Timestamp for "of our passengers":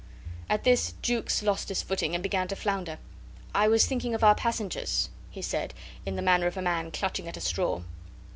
4.15-5.09